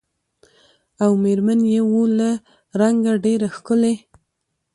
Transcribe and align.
او 1.03 1.11
مېر 1.23 1.39
من 1.45 1.59
یې 1.73 1.81
وه 1.91 2.03
له 2.17 2.29
رنګه 2.79 3.13
ډېره 3.25 3.47
ښکلې 3.55 3.95